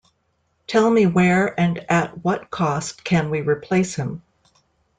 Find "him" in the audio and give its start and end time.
3.93-4.23